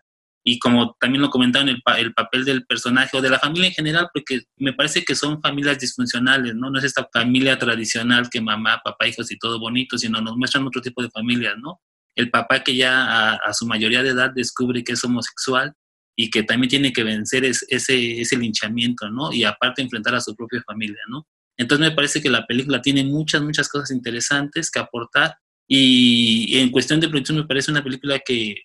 y 0.48 0.60
como 0.60 0.96
también 1.00 1.22
lo 1.22 1.28
comentaron, 1.28 1.68
el, 1.68 1.82
el 1.98 2.14
papel 2.14 2.44
del 2.44 2.64
personaje 2.64 3.16
o 3.16 3.20
de 3.20 3.30
la 3.30 3.40
familia 3.40 3.66
en 3.66 3.74
general, 3.74 4.08
porque 4.14 4.42
me 4.58 4.72
parece 4.72 5.04
que 5.04 5.16
son 5.16 5.42
familias 5.42 5.76
disfuncionales, 5.80 6.54
¿no? 6.54 6.70
No 6.70 6.78
es 6.78 6.84
esta 6.84 7.08
familia 7.12 7.58
tradicional 7.58 8.30
que 8.30 8.40
mamá, 8.40 8.80
papá, 8.84 9.08
hijos 9.08 9.32
y 9.32 9.38
todo 9.38 9.58
bonito, 9.58 9.98
sino 9.98 10.20
nos 10.20 10.36
muestran 10.36 10.64
otro 10.64 10.80
tipo 10.80 11.02
de 11.02 11.10
familias, 11.10 11.56
¿no? 11.58 11.80
El 12.14 12.30
papá 12.30 12.62
que 12.62 12.76
ya 12.76 13.32
a, 13.34 13.52
su 13.54 13.66
mayoría 13.66 14.04
de 14.04 14.10
edad 14.10 14.30
descubre 14.32 14.84
que 14.84 14.92
es 14.92 15.02
homosexual 15.02 15.74
y 16.16 16.30
que 16.30 16.42
también 16.42 16.70
tiene 16.70 16.92
que 16.92 17.04
vencer 17.04 17.44
ese, 17.44 18.20
ese 18.20 18.36
linchamiento, 18.36 19.10
¿no? 19.10 19.32
Y 19.32 19.44
aparte 19.44 19.82
enfrentar 19.82 20.14
a 20.14 20.20
su 20.20 20.34
propia 20.34 20.62
familia, 20.66 21.00
¿no? 21.08 21.26
Entonces 21.58 21.88
me 21.88 21.94
parece 21.94 22.22
que 22.22 22.30
la 22.30 22.46
película 22.46 22.82
tiene 22.82 23.04
muchas, 23.04 23.42
muchas 23.42 23.68
cosas 23.68 23.90
interesantes 23.90 24.70
que 24.70 24.78
aportar 24.78 25.36
y 25.68 26.58
en 26.58 26.70
cuestión 26.70 27.00
de 27.00 27.08
producción 27.08 27.38
me 27.38 27.46
parece 27.46 27.70
una 27.70 27.82
película 27.82 28.18
que 28.24 28.56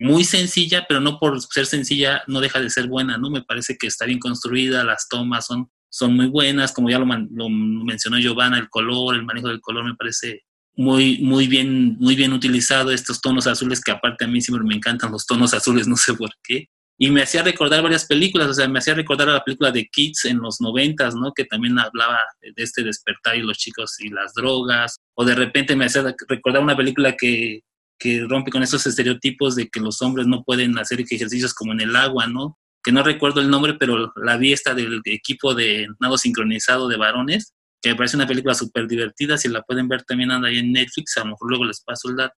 muy 0.00 0.24
sencilla, 0.24 0.86
pero 0.88 0.98
no 0.98 1.18
por 1.18 1.40
ser 1.42 1.66
sencilla 1.66 2.22
no 2.26 2.40
deja 2.40 2.58
de 2.58 2.70
ser 2.70 2.88
buena, 2.88 3.18
¿no? 3.18 3.28
Me 3.28 3.42
parece 3.42 3.76
que 3.76 3.86
está 3.86 4.06
bien 4.06 4.18
construida, 4.18 4.82
las 4.82 5.06
tomas 5.08 5.46
son, 5.46 5.70
son 5.90 6.16
muy 6.16 6.26
buenas, 6.26 6.72
como 6.72 6.88
ya 6.88 6.98
lo, 6.98 7.06
mencionó 7.06 8.18
Giovanna, 8.18 8.58
el 8.58 8.70
color, 8.70 9.14
el 9.14 9.24
manejo 9.24 9.48
del 9.48 9.60
color 9.60 9.84
me 9.84 9.94
parece 9.94 10.44
muy, 10.76 11.18
muy 11.18 11.46
bien, 11.46 11.96
muy 11.98 12.16
bien 12.16 12.32
utilizado 12.32 12.90
estos 12.90 13.20
tonos 13.20 13.46
azules 13.46 13.80
que 13.80 13.90
aparte 13.90 14.24
a 14.24 14.28
mí 14.28 14.40
siempre 14.40 14.66
me 14.66 14.74
encantan 14.74 15.12
los 15.12 15.26
tonos 15.26 15.54
azules, 15.54 15.86
no 15.88 15.96
sé 15.96 16.14
por 16.14 16.30
qué. 16.42 16.68
Y 17.02 17.10
me 17.10 17.22
hacía 17.22 17.42
recordar 17.42 17.82
varias 17.82 18.04
películas, 18.04 18.48
o 18.48 18.54
sea, 18.54 18.68
me 18.68 18.78
hacía 18.78 18.92
recordar 18.92 19.30
a 19.30 19.32
la 19.32 19.44
película 19.44 19.70
de 19.70 19.86
Kids 19.86 20.26
en 20.26 20.38
los 20.38 20.60
noventas, 20.60 21.14
¿no? 21.14 21.32
Que 21.32 21.46
también 21.46 21.78
hablaba 21.78 22.18
de 22.42 22.62
este 22.62 22.82
despertar 22.82 23.36
y 23.36 23.40
los 23.40 23.56
chicos 23.56 23.98
y 24.00 24.10
las 24.10 24.34
drogas. 24.34 24.96
O 25.14 25.24
de 25.24 25.34
repente 25.34 25.74
me 25.74 25.86
hacía 25.86 26.14
recordar 26.28 26.62
una 26.62 26.76
película 26.76 27.16
que, 27.16 27.62
que 27.98 28.26
rompe 28.28 28.50
con 28.50 28.62
esos 28.62 28.86
estereotipos 28.86 29.56
de 29.56 29.68
que 29.68 29.80
los 29.80 30.02
hombres 30.02 30.26
no 30.26 30.42
pueden 30.42 30.78
hacer 30.78 31.00
ejercicios 31.00 31.54
como 31.54 31.72
en 31.72 31.80
el 31.80 31.96
agua, 31.96 32.26
¿no? 32.26 32.58
Que 32.82 32.92
no 32.92 33.02
recuerdo 33.02 33.40
el 33.40 33.50
nombre, 33.50 33.74
pero 33.80 34.12
la 34.16 34.36
vi 34.36 34.52
esta 34.52 34.74
del 34.74 35.00
equipo 35.04 35.54
de 35.54 35.86
nado 36.00 36.18
sincronizado 36.18 36.88
de 36.88 36.96
varones, 36.96 37.54
que 37.80 37.90
me 37.90 37.96
parece 37.96 38.16
una 38.16 38.26
película 38.26 38.54
súper 38.54 38.86
divertida, 38.86 39.38
si 39.38 39.48
la 39.48 39.62
pueden 39.62 39.88
ver 39.88 40.02
también 40.02 40.30
anda 40.30 40.48
ahí 40.48 40.58
en 40.58 40.72
Netflix, 40.72 41.16
a 41.16 41.20
lo 41.20 41.30
mejor 41.30 41.48
luego 41.48 41.64
les 41.64 41.80
paso 41.80 42.08
el 42.08 42.16
dato. 42.16 42.34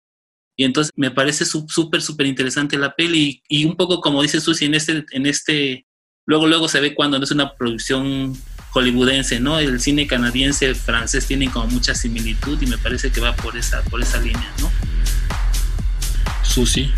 Y 0.57 0.65
entonces 0.65 0.93
me 0.97 1.11
parece 1.11 1.47
súper, 1.47 2.03
súper 2.03 2.27
interesante 2.27 2.77
la 2.77 2.95
peli 2.95 3.43
y, 3.49 3.65
un 3.65 3.77
poco 3.77 4.01
como 4.01 4.21
dice 4.21 4.41
Susi, 4.41 4.67
este, 4.67 5.05
en 5.13 5.25
este, 5.25 5.87
luego, 6.27 6.47
luego 6.47 6.69
se 6.69 6.81
ve 6.81 6.95
cuando 6.95 7.19
no 7.19 7.25
es 7.25 7.31
una 7.31 7.55
producción 7.55 8.37
hollywoodense, 8.73 9.41
¿no? 9.41 9.59
El 9.59 9.81
cine 9.81 10.07
canadiense, 10.07 10.75
francés 10.75 11.27
tienen 11.27 11.51
como 11.51 11.67
mucha 11.69 11.95
similitud 11.95 12.61
y 12.61 12.67
me 12.67 12.79
parece 12.79 13.11
que 13.11 13.21
va 13.21 13.35
por 13.35 13.57
esa, 13.57 13.83
por 13.85 14.03
esa 14.03 14.21
línea, 14.21 14.53
¿no? 14.61 14.71
Susi. 16.43 16.93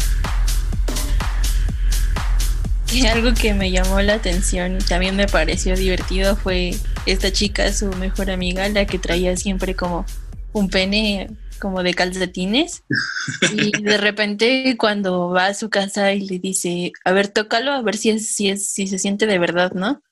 Algo 3.01 3.33
que 3.35 3.55
me 3.55 3.71
llamó 3.71 4.01
la 4.01 4.15
atención 4.15 4.77
y 4.77 4.85
también 4.85 5.17
me 5.17 5.27
pareció 5.27 5.75
divertido 5.77 6.37
fue 6.37 6.73
esta 7.07 7.33
chica, 7.33 7.73
su 7.73 7.87
mejor 7.93 8.31
amiga, 8.31 8.69
la 8.69 8.87
que 8.87 8.99
traía 8.99 9.37
siempre 9.37 9.75
como 9.75 10.05
un 10.53 10.69
pene 10.69 11.31
como 11.59 11.83
de 11.83 11.95
calcetines 11.95 12.83
y 13.53 13.83
de 13.83 13.97
repente 13.97 14.77
cuando 14.77 15.31
va 15.31 15.47
a 15.47 15.55
su 15.55 15.71
casa 15.71 16.13
y 16.13 16.27
le 16.27 16.39
dice, 16.39 16.93
a 17.05 17.13
ver, 17.13 17.29
tócalo, 17.29 17.73
a 17.73 17.83
ver 17.83 17.97
si 17.97 18.11
es, 18.11 18.35
si 18.35 18.49
es, 18.49 18.71
si 18.71 18.87
se 18.87 18.99
siente 18.99 19.27
de 19.27 19.39
verdad, 19.39 19.73
¿no? 19.73 20.03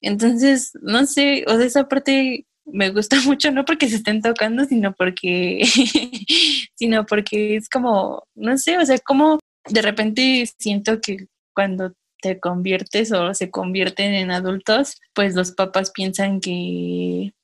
Entonces, 0.00 0.72
no 0.82 1.06
sé, 1.06 1.44
o 1.46 1.56
sea, 1.56 1.66
esa 1.66 1.88
parte 1.88 2.46
me 2.64 2.90
gusta 2.90 3.20
mucho, 3.24 3.50
no 3.50 3.64
porque 3.64 3.88
se 3.88 3.96
estén 3.96 4.22
tocando, 4.22 4.64
sino 4.64 4.94
porque, 4.94 5.62
sino 6.74 7.06
porque 7.06 7.56
es 7.56 7.68
como, 7.68 8.26
no 8.34 8.58
sé, 8.58 8.78
o 8.78 8.84
sea, 8.84 8.98
como 8.98 9.38
de 9.68 9.82
repente 9.82 10.48
siento 10.58 11.00
que 11.00 11.28
cuando 11.54 11.94
te 12.24 12.40
conviertes 12.40 13.12
o 13.12 13.34
se 13.34 13.50
convierten 13.50 14.14
en 14.14 14.30
adultos, 14.30 14.98
pues 15.12 15.34
los 15.34 15.52
papás 15.52 15.90
piensan 15.90 16.40
que 16.40 17.34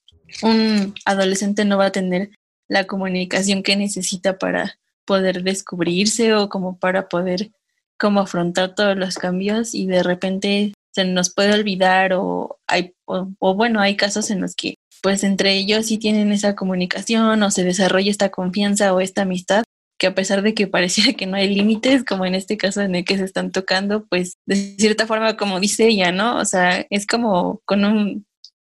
un 0.42 0.94
adolescente 1.04 1.66
no 1.66 1.76
va 1.76 1.86
a 1.86 1.92
tener 1.92 2.30
la 2.66 2.86
comunicación 2.86 3.62
que 3.62 3.76
necesita 3.76 4.38
para 4.38 4.78
poder 5.04 5.42
descubrirse 5.42 6.32
o 6.32 6.48
como 6.48 6.78
para 6.78 7.10
poder 7.10 7.50
como 7.98 8.20
afrontar 8.20 8.74
todos 8.74 8.96
los 8.96 9.16
cambios 9.16 9.74
y 9.74 9.86
de 9.86 10.02
repente 10.02 10.72
se 10.92 11.04
nos 11.04 11.28
puede 11.28 11.52
olvidar 11.52 12.14
o 12.14 12.58
hay 12.66 12.94
o, 13.04 13.54
bueno 13.54 13.80
hay 13.80 13.96
casos 13.96 14.30
en 14.30 14.40
los 14.40 14.54
que 14.54 14.76
pues 15.02 15.24
entre 15.24 15.52
ellos 15.56 15.86
sí 15.86 15.98
tienen 15.98 16.32
esa 16.32 16.54
comunicación 16.54 17.42
o 17.42 17.50
se 17.50 17.64
desarrolla 17.64 18.10
esta 18.10 18.30
confianza 18.30 18.94
o 18.94 19.00
esta 19.00 19.22
amistad 19.22 19.64
que 20.00 20.06
a 20.06 20.14
pesar 20.14 20.40
de 20.40 20.54
que 20.54 20.66
pareciera 20.66 21.12
que 21.12 21.26
no 21.26 21.36
hay 21.36 21.54
límites, 21.54 22.04
como 22.04 22.24
en 22.24 22.34
este 22.34 22.56
caso 22.56 22.80
en 22.80 22.94
el 22.94 23.04
que 23.04 23.18
se 23.18 23.24
están 23.24 23.52
tocando, 23.52 24.06
pues 24.06 24.38
de 24.46 24.56
cierta 24.78 25.06
forma, 25.06 25.36
como 25.36 25.60
dice 25.60 25.88
ella, 25.88 26.10
¿no? 26.10 26.38
O 26.38 26.44
sea, 26.46 26.86
es 26.88 27.06
como 27.06 27.60
con 27.66 27.84
un, 27.84 28.26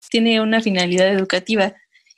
tiene 0.09 0.41
una 0.41 0.59
finalidad 0.59 1.07
educativa. 1.07 1.75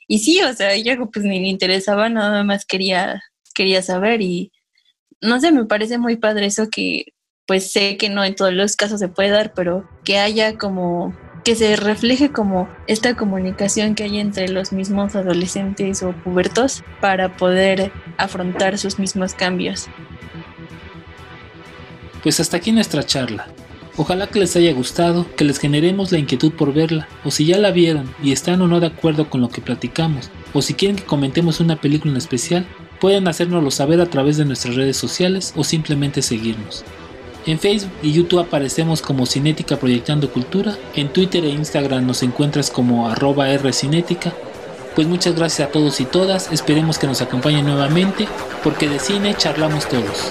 Y 0.08 0.20
sí, 0.20 0.40
o 0.42 0.52
sea, 0.54 0.72
ella 0.72 0.98
pues 1.12 1.26
ni 1.26 1.40
le 1.40 1.48
interesaba, 1.48 2.08
nada 2.08 2.42
más 2.42 2.64
quería, 2.64 3.22
quería 3.54 3.82
saber 3.82 4.22
y 4.22 4.50
no 5.20 5.38
sé, 5.40 5.52
me 5.52 5.66
parece 5.66 5.98
muy 5.98 6.16
padre 6.16 6.46
eso 6.46 6.70
que 6.70 7.12
pues 7.46 7.70
sé 7.70 7.98
que 7.98 8.08
no 8.08 8.24
en 8.24 8.34
todos 8.34 8.54
los 8.54 8.76
casos 8.76 8.98
se 8.98 9.08
puede 9.08 9.28
dar, 9.28 9.52
pero 9.52 9.86
que 10.04 10.18
haya 10.18 10.56
como 10.56 11.14
que 11.44 11.56
se 11.56 11.74
refleje 11.76 12.30
como 12.30 12.68
esta 12.86 13.16
comunicación 13.16 13.94
que 13.94 14.04
hay 14.04 14.18
entre 14.18 14.48
los 14.48 14.72
mismos 14.72 15.16
adolescentes 15.16 16.02
o 16.02 16.12
pubertos 16.12 16.84
para 17.00 17.36
poder 17.36 17.92
afrontar 18.16 18.78
sus 18.78 18.98
mismos 18.98 19.34
cambios. 19.34 19.88
Pues 22.22 22.38
hasta 22.38 22.58
aquí 22.58 22.70
nuestra 22.70 23.02
charla. 23.02 23.48
Ojalá 23.96 24.26
que 24.26 24.38
les 24.38 24.56
haya 24.56 24.72
gustado, 24.72 25.26
que 25.36 25.44
les 25.44 25.58
generemos 25.58 26.12
la 26.12 26.18
inquietud 26.18 26.52
por 26.52 26.72
verla, 26.72 27.08
o 27.24 27.30
si 27.30 27.44
ya 27.44 27.58
la 27.58 27.72
vieron 27.72 28.14
y 28.22 28.32
están 28.32 28.62
o 28.62 28.68
no 28.68 28.80
de 28.80 28.86
acuerdo 28.86 29.28
con 29.28 29.42
lo 29.42 29.50
que 29.50 29.60
platicamos, 29.60 30.30
o 30.54 30.62
si 30.62 30.74
quieren 30.74 30.96
que 30.96 31.04
comentemos 31.04 31.60
una 31.60 31.76
película 31.76 32.12
en 32.12 32.16
especial, 32.16 32.66
pueden 33.00 33.28
hacérnoslo 33.28 33.70
saber 33.70 34.00
a 34.00 34.06
través 34.06 34.38
de 34.38 34.44
nuestras 34.46 34.76
redes 34.76 34.96
sociales 34.96 35.52
o 35.56 35.64
simplemente 35.64 36.22
seguirnos. 36.22 36.84
En 37.44 37.58
Facebook 37.58 37.92
y 38.02 38.12
YouTube 38.12 38.38
aparecemos 38.38 39.02
como 39.02 39.26
Cinética 39.26 39.76
Proyectando 39.76 40.30
Cultura. 40.30 40.76
En 40.94 41.08
Twitter 41.08 41.44
e 41.44 41.48
Instagram 41.48 42.06
nos 42.06 42.22
encuentras 42.22 42.70
como 42.70 43.08
arroba 43.08 43.48
Rcinética. 43.56 44.32
Pues 44.94 45.08
muchas 45.08 45.34
gracias 45.34 45.68
a 45.68 45.72
todos 45.72 46.00
y 46.00 46.04
todas. 46.04 46.52
Esperemos 46.52 46.98
que 46.98 47.08
nos 47.08 47.20
acompañen 47.20 47.66
nuevamente 47.66 48.28
porque 48.62 48.88
de 48.88 49.00
cine 49.00 49.34
charlamos 49.36 49.88
todos. 49.88 50.30